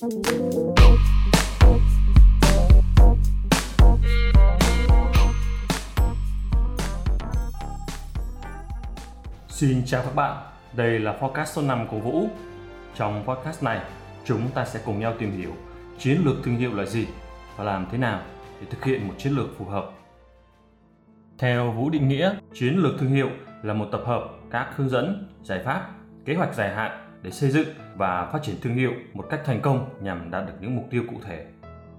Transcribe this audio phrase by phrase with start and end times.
[0.00, 0.10] Xin
[9.86, 10.36] chào các bạn,
[10.72, 12.28] đây là podcast số 5 của Vũ.
[12.94, 13.80] Trong podcast này,
[14.24, 15.50] chúng ta sẽ cùng nhau tìm hiểu
[15.98, 17.06] chiến lược thương hiệu là gì
[17.56, 18.22] và làm thế nào
[18.60, 19.90] để thực hiện một chiến lược phù hợp.
[21.38, 23.30] Theo Vũ định nghĩa, chiến lược thương hiệu
[23.62, 25.90] là một tập hợp các hướng dẫn, giải pháp,
[26.24, 29.60] kế hoạch dài hạn để xây dựng và phát triển thương hiệu một cách thành
[29.60, 31.46] công nhằm đạt được những mục tiêu cụ thể.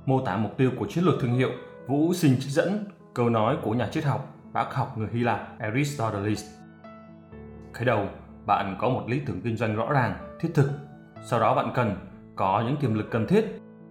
[0.06, 1.52] Mô tả mục tiêu của chiến lược thương hiệu,
[1.88, 5.60] Vũ xin trích dẫn câu nói của nhà triết học, bác học người Hy Lạp
[5.60, 6.46] Aristoteles.
[7.74, 8.08] Khởi đầu,
[8.46, 10.70] bạn có một lý tưởng kinh doanh rõ ràng, thiết thực.
[11.24, 11.96] Sau đó bạn cần
[12.36, 13.46] có những tiềm lực cần thiết.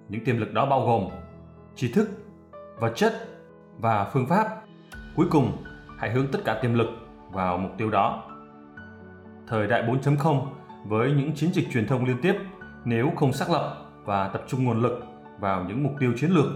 [0.08, 1.08] Những tiềm lực đó bao gồm
[1.76, 2.10] trí thức,
[2.78, 3.28] vật chất
[3.78, 4.62] và phương pháp.
[5.16, 5.64] Cuối cùng,
[5.98, 6.88] hãy hướng tất cả tiềm lực
[7.30, 8.22] vào mục tiêu đó.
[9.46, 10.46] Thời đại 4.0
[10.84, 12.34] với những chiến dịch truyền thông liên tiếp,
[12.84, 15.04] nếu không xác lập và tập trung nguồn lực
[15.40, 16.50] vào những mục tiêu chiến lược,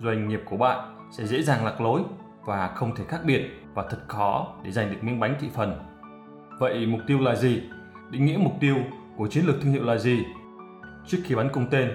[0.00, 2.00] doanh nghiệp của bạn sẽ dễ dàng lạc lối
[2.44, 5.78] và không thể khác biệt và thật khó để giành được miếng bánh thị phần.
[6.58, 7.62] Vậy mục tiêu là gì?
[8.10, 8.76] Định nghĩa mục tiêu
[9.16, 10.24] của chiến lược thương hiệu là gì?
[11.06, 11.90] Trước khi bắn cung tên,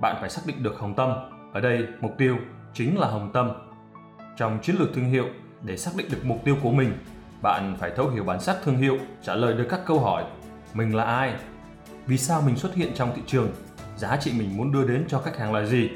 [0.00, 1.10] bạn phải xác định được hồng tâm.
[1.52, 2.36] Ở đây, mục tiêu
[2.72, 3.50] chính là hồng tâm.
[4.36, 5.26] Trong chiến lược thương hiệu,
[5.62, 6.92] để xác định được mục tiêu của mình,
[7.42, 10.24] bạn phải thấu hiểu bản sắc thương hiệu, trả lời được các câu hỏi.
[10.74, 11.34] Mình là ai?
[12.06, 13.52] Vì sao mình xuất hiện trong thị trường?
[13.96, 15.90] Giá trị mình muốn đưa đến cho khách hàng là gì?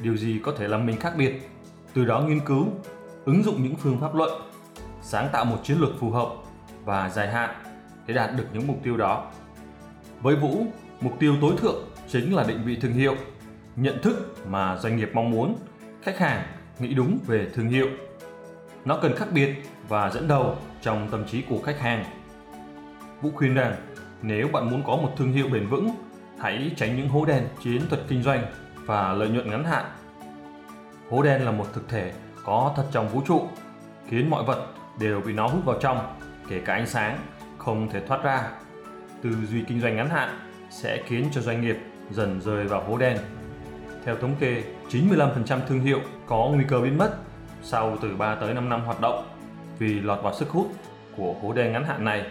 [0.00, 1.48] Điều gì có thể làm mình khác biệt?
[1.94, 2.66] Từ đó nghiên cứu,
[3.24, 4.42] ứng dụng những phương pháp luận,
[5.02, 6.28] sáng tạo một chiến lược phù hợp
[6.84, 7.50] và dài hạn
[8.06, 9.30] để đạt được những mục tiêu đó.
[10.22, 10.66] Với Vũ,
[11.00, 13.16] mục tiêu tối thượng chính là định vị thương hiệu,
[13.76, 15.56] nhận thức mà doanh nghiệp mong muốn,
[16.02, 16.46] khách hàng
[16.78, 17.88] nghĩ đúng về thương hiệu.
[18.84, 19.54] Nó cần khác biệt
[19.88, 22.04] và dẫn đầu trong tâm trí của khách hàng.
[23.22, 23.74] Vũ khuyên rằng
[24.22, 25.90] nếu bạn muốn có một thương hiệu bền vững,
[26.38, 28.46] hãy tránh những hố đen chiến thuật kinh doanh
[28.86, 29.84] và lợi nhuận ngắn hạn.
[31.10, 32.12] Hố đen là một thực thể
[32.44, 33.48] có thật trong vũ trụ,
[34.08, 34.66] khiến mọi vật
[35.00, 36.16] đều bị nó hút vào trong,
[36.48, 37.18] kể cả ánh sáng,
[37.58, 38.50] không thể thoát ra.
[39.22, 40.38] Tư duy kinh doanh ngắn hạn
[40.70, 41.76] sẽ khiến cho doanh nghiệp
[42.10, 43.18] dần rơi vào hố đen.
[44.04, 47.16] Theo thống kê, 95% thương hiệu có nguy cơ biến mất
[47.62, 49.24] sau từ 3 tới 5 năm hoạt động
[49.78, 50.72] vì lọt vào sức hút
[51.16, 52.26] của hố đen ngắn hạn này.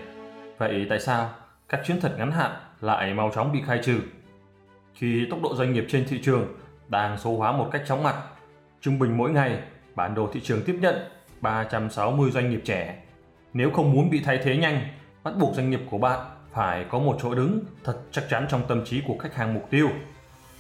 [0.58, 1.30] Vậy tại sao
[1.70, 2.52] các chiến thuật ngắn hạn
[2.82, 4.00] lại mau chóng bị khai trừ?
[4.94, 6.56] Khi tốc độ doanh nghiệp trên thị trường
[6.88, 8.16] đang số hóa một cách chóng mặt,
[8.82, 9.60] trung bình mỗi ngày
[9.96, 10.96] bản đồ thị trường tiếp nhận
[11.42, 13.04] 360 doanh nghiệp trẻ.
[13.54, 14.82] Nếu không muốn bị thay thế nhanh,
[15.24, 16.20] bắt buộc doanh nghiệp của bạn
[16.52, 19.68] phải có một chỗ đứng thật chắc chắn trong tâm trí của khách hàng mục
[19.70, 19.90] tiêu.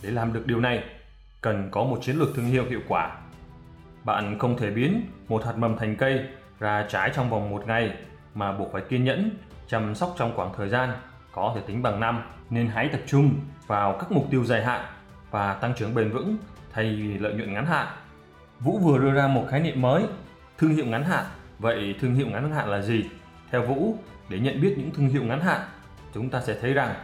[0.03, 0.83] Để làm được điều này,
[1.41, 3.17] cần có một chiến lược thương hiệu hiệu quả.
[4.03, 6.19] Bạn không thể biến một hạt mầm thành cây
[6.59, 7.97] ra trái trong vòng một ngày
[8.33, 9.29] mà buộc phải kiên nhẫn,
[9.67, 10.93] chăm sóc trong khoảng thời gian
[11.31, 13.35] có thể tính bằng năm nên hãy tập trung
[13.67, 14.85] vào các mục tiêu dài hạn
[15.31, 16.37] và tăng trưởng bền vững
[16.73, 17.87] thay vì lợi nhuận ngắn hạn.
[18.59, 20.03] Vũ vừa đưa ra một khái niệm mới,
[20.57, 21.25] thương hiệu ngắn hạn.
[21.59, 23.03] Vậy thương hiệu ngắn hạn là gì?
[23.51, 23.97] Theo Vũ,
[24.29, 25.61] để nhận biết những thương hiệu ngắn hạn,
[26.13, 26.95] chúng ta sẽ thấy rằng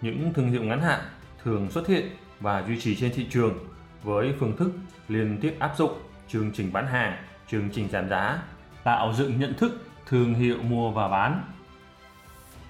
[0.00, 1.00] những thương hiệu ngắn hạn
[1.44, 2.06] thường xuất hiện
[2.40, 3.58] và duy trì trên thị trường
[4.02, 4.72] với phương thức
[5.08, 5.92] liên tiếp áp dụng
[6.28, 7.16] chương trình bán hàng,
[7.50, 8.42] chương trình giảm giá,
[8.84, 11.42] tạo dựng nhận thức thương hiệu mua và bán.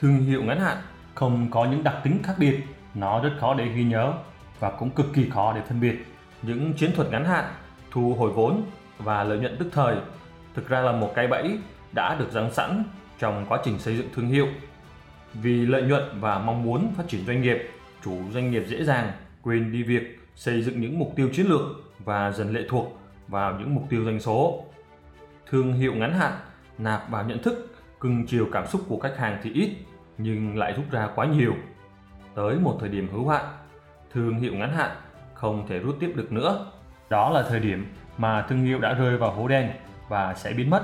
[0.01, 0.77] Thương hiệu ngắn hạn
[1.15, 2.61] không có những đặc tính khác biệt,
[2.95, 4.13] nó rất khó để ghi nhớ
[4.61, 6.05] và cũng cực kỳ khó để phân biệt.
[6.43, 7.45] Những chiến thuật ngắn hạn,
[7.91, 8.63] thu hồi vốn
[8.99, 9.97] và lợi nhuận tức thời
[10.55, 11.59] thực ra là một cái bẫy
[11.93, 12.85] đã được giăng sẵn
[13.19, 14.47] trong quá trình xây dựng thương hiệu.
[15.35, 17.59] Vì lợi nhuận và mong muốn phát triển doanh nghiệp,
[18.05, 19.13] chủ doanh nghiệp dễ dàng
[19.43, 21.61] quên đi việc xây dựng những mục tiêu chiến lược
[21.99, 24.65] và dần lệ thuộc vào những mục tiêu doanh số.
[25.51, 26.33] Thương hiệu ngắn hạn
[26.79, 29.71] nạp vào nhận thức, cưng chiều cảm xúc của khách hàng thì ít
[30.23, 31.55] nhưng lại rút ra quá nhiều.
[32.35, 33.45] Tới một thời điểm hữu hạn,
[34.15, 34.91] thương hiệu ngắn hạn
[35.35, 36.67] không thể rút tiếp được nữa.
[37.11, 37.87] Đó là thời điểm
[38.19, 39.71] mà thương hiệu đã rơi vào hố đen
[40.09, 40.83] và sẽ biến mất.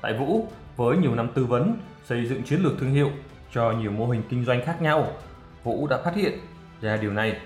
[0.00, 3.10] Tại Vũ, với nhiều năm tư vấn, xây dựng chiến lược thương hiệu
[3.52, 5.06] cho nhiều mô hình kinh doanh khác nhau,
[5.64, 6.38] Vũ đã phát hiện
[6.80, 7.40] ra điều này.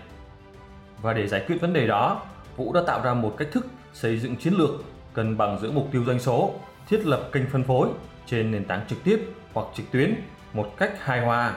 [1.02, 2.22] Và để giải quyết vấn đề đó,
[2.56, 4.70] Vũ đã tạo ra một cách thức xây dựng chiến lược
[5.12, 6.54] cân bằng giữa mục tiêu doanh số,
[6.88, 7.88] thiết lập kênh phân phối
[8.26, 9.20] trên nền tảng trực tiếp
[9.52, 10.14] hoặc trực tuyến
[10.54, 11.54] một cách hài hòa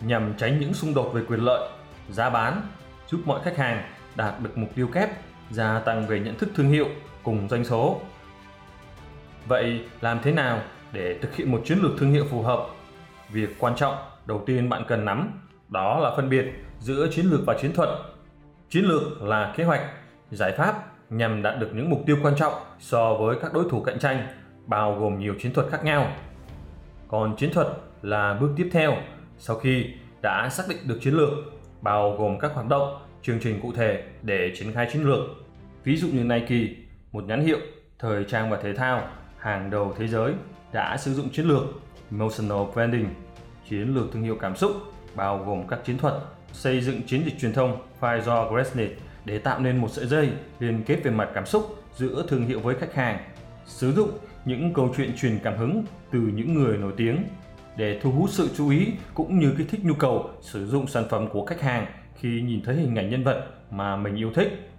[0.00, 1.68] nhằm tránh những xung đột về quyền lợi,
[2.10, 2.62] giá bán,
[3.06, 3.82] giúp mọi khách hàng
[4.16, 5.10] đạt được mục tiêu kép,
[5.50, 6.88] gia tăng về nhận thức thương hiệu
[7.22, 8.00] cùng doanh số.
[9.46, 10.60] Vậy làm thế nào
[10.92, 12.66] để thực hiện một chiến lược thương hiệu phù hợp?
[13.30, 13.94] Việc quan trọng
[14.26, 16.44] đầu tiên bạn cần nắm đó là phân biệt
[16.80, 17.88] giữa chiến lược và chiến thuật.
[18.70, 19.80] Chiến lược là kế hoạch,
[20.30, 20.74] giải pháp
[21.10, 24.26] nhằm đạt được những mục tiêu quan trọng so với các đối thủ cạnh tranh,
[24.66, 26.08] bao gồm nhiều chiến thuật khác nhau.
[27.08, 27.68] Còn chiến thuật
[28.04, 28.96] là bước tiếp theo
[29.38, 29.86] sau khi
[30.22, 31.30] đã xác định được chiến lược,
[31.80, 35.20] bao gồm các hoạt động chương trình cụ thể để triển khai chiến lược.
[35.84, 36.74] Ví dụ như Nike,
[37.12, 37.58] một nhãn hiệu
[37.98, 39.08] thời trang và thể thao
[39.38, 40.32] hàng đầu thế giới
[40.72, 41.62] đã sử dụng chiến lược
[42.10, 43.08] Emotional Branding,
[43.70, 44.72] chiến lược thương hiệu cảm xúc
[45.14, 46.14] bao gồm các chiến thuật
[46.52, 48.90] xây dựng chiến dịch truyền thông Pfizer Gresnet
[49.24, 52.60] để tạo nên một sợi dây liên kết về mặt cảm xúc giữa thương hiệu
[52.60, 53.18] với khách hàng.
[53.66, 54.10] Sử dụng
[54.44, 57.24] những câu chuyện truyền cảm hứng từ những người nổi tiếng
[57.76, 61.04] để thu hút sự chú ý cũng như kích thích nhu cầu sử dụng sản
[61.10, 61.86] phẩm của khách hàng
[62.16, 64.70] khi nhìn thấy hình ảnh nhân vật mà mình yêu thích.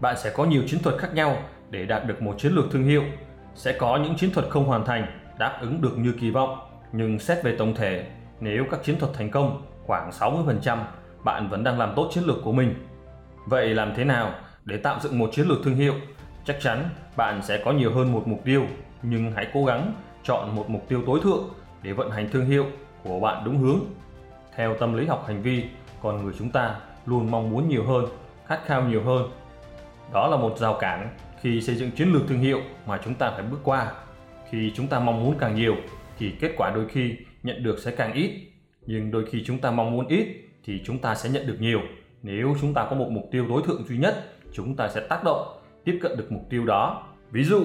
[0.00, 1.36] Bạn sẽ có nhiều chiến thuật khác nhau
[1.70, 3.02] để đạt được một chiến lược thương hiệu.
[3.54, 5.06] Sẽ có những chiến thuật không hoàn thành
[5.38, 6.58] đáp ứng được như kỳ vọng,
[6.92, 8.06] nhưng xét về tổng thể,
[8.40, 10.78] nếu các chiến thuật thành công khoảng 60%,
[11.24, 12.74] bạn vẫn đang làm tốt chiến lược của mình.
[13.46, 15.94] Vậy làm thế nào để tạo dựng một chiến lược thương hiệu?
[16.44, 18.66] Chắc chắn bạn sẽ có nhiều hơn một mục tiêu,
[19.02, 19.92] nhưng hãy cố gắng
[20.22, 21.48] chọn một mục tiêu tối thượng
[21.84, 22.66] để vận hành thương hiệu
[23.02, 23.80] của bạn đúng hướng.
[24.56, 25.64] Theo tâm lý học hành vi,
[26.02, 28.06] con người chúng ta luôn mong muốn nhiều hơn,
[28.46, 29.30] khát khao nhiều hơn.
[30.12, 31.08] Đó là một rào cản
[31.40, 33.92] khi xây dựng chiến lược thương hiệu mà chúng ta phải bước qua.
[34.50, 35.76] Khi chúng ta mong muốn càng nhiều
[36.18, 38.30] thì kết quả đôi khi nhận được sẽ càng ít,
[38.86, 40.26] nhưng đôi khi chúng ta mong muốn ít
[40.64, 41.80] thì chúng ta sẽ nhận được nhiều.
[42.22, 45.24] Nếu chúng ta có một mục tiêu tối thượng duy nhất, chúng ta sẽ tác
[45.24, 47.06] động tiếp cận được mục tiêu đó.
[47.30, 47.64] Ví dụ,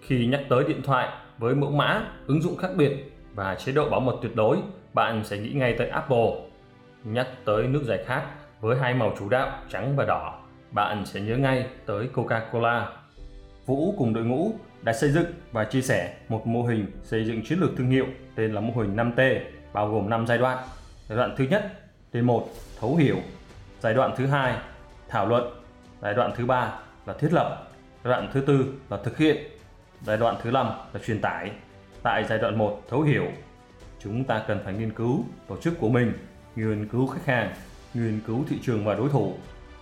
[0.00, 1.08] khi nhắc tới điện thoại
[1.38, 4.58] với mẫu mã, ứng dụng khác biệt và chế độ bảo mật tuyệt đối,
[4.94, 6.30] bạn sẽ nghĩ ngay tới Apple.
[7.04, 8.22] Nhắc tới nước giải khát
[8.60, 10.40] với hai màu chủ đạo trắng và đỏ,
[10.70, 12.84] bạn sẽ nhớ ngay tới Coca-Cola.
[13.66, 17.42] Vũ cùng đội ngũ đã xây dựng và chia sẻ một mô hình xây dựng
[17.44, 19.40] chiến lược thương hiệu tên là mô hình 5T,
[19.72, 20.58] bao gồm 5 giai đoạn.
[21.08, 21.72] Giai đoạn thứ nhất,
[22.12, 22.42] T1,
[22.80, 23.16] thấu hiểu.
[23.80, 24.54] Giai đoạn thứ hai,
[25.08, 25.44] thảo luận.
[26.02, 26.72] Giai đoạn thứ ba
[27.06, 27.68] là thiết lập.
[28.04, 29.36] Giai đoạn thứ tư là thực hiện.
[30.02, 31.50] Giai đoạn thứ năm là truyền tải.
[32.02, 33.26] Tại giai đoạn 1, thấu hiểu,
[34.02, 36.12] chúng ta cần phải nghiên cứu tổ chức của mình,
[36.56, 37.54] nghiên cứu khách hàng,
[37.94, 39.34] nghiên cứu thị trường và đối thủ.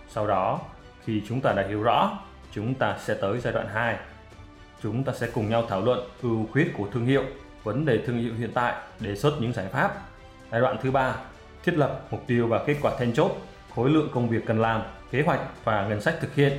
[0.09, 0.59] Sau đó,
[1.05, 2.19] khi chúng ta đã hiểu rõ,
[2.51, 3.97] chúng ta sẽ tới giai đoạn 2.
[4.83, 7.23] Chúng ta sẽ cùng nhau thảo luận ưu khuyết của thương hiệu,
[7.63, 9.95] vấn đề thương hiệu hiện tại, đề xuất những giải pháp.
[10.51, 11.15] Giai đoạn thứ ba,
[11.63, 13.31] thiết lập mục tiêu và kết quả then chốt,
[13.75, 14.81] khối lượng công việc cần làm,
[15.11, 16.57] kế hoạch và ngân sách thực hiện.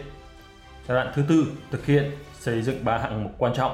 [0.88, 3.72] Giai đoạn thứ tư, thực hiện, xây dựng ba hạng mục quan trọng.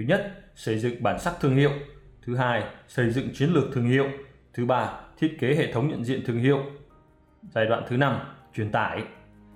[0.00, 1.70] Thứ nhất, xây dựng bản sắc thương hiệu.
[2.26, 4.06] Thứ hai, xây dựng chiến lược thương hiệu.
[4.54, 6.58] Thứ ba, thiết kế hệ thống nhận diện thương hiệu.
[7.42, 8.18] Giai đoạn thứ năm,
[8.54, 9.04] truyền tải.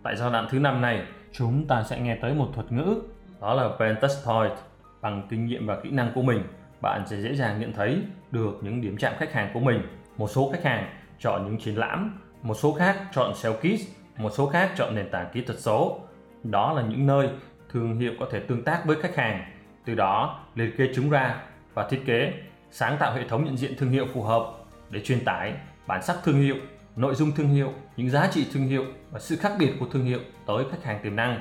[0.03, 2.95] Tại giai đoạn thứ năm này, chúng ta sẽ nghe tới một thuật ngữ,
[3.41, 4.53] đó là Vantage Point.
[5.01, 6.43] Bằng kinh nghiệm và kỹ năng của mình,
[6.81, 9.83] bạn sẽ dễ dàng nhận thấy được những điểm chạm khách hàng của mình.
[10.17, 10.87] Một số khách hàng
[11.19, 13.81] chọn những triển lãm, một số khác chọn sell kit,
[14.17, 16.01] một số khác chọn nền tảng kỹ thuật số.
[16.43, 17.29] Đó là những nơi
[17.73, 19.54] thương hiệu có thể tương tác với khách hàng,
[19.85, 21.43] từ đó liệt kê chúng ra
[21.75, 22.33] và thiết kế,
[22.71, 24.53] sáng tạo hệ thống nhận diện thương hiệu phù hợp
[24.91, 25.53] để truyền tải
[25.87, 26.57] bản sắc thương hiệu,
[26.97, 30.05] nội dung thương hiệu, những giá trị thương hiệu và sự khác biệt của thương
[30.05, 31.41] hiệu tới khách hàng tiềm năng.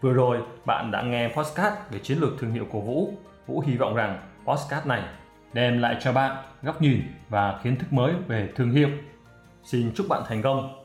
[0.00, 3.14] Vừa rồi, bạn đã nghe podcast về chiến lược thương hiệu của Vũ.
[3.46, 5.02] Vũ hy vọng rằng podcast này
[5.52, 8.88] đem lại cho bạn góc nhìn và kiến thức mới về thương hiệu.
[9.64, 10.77] Xin chúc bạn thành công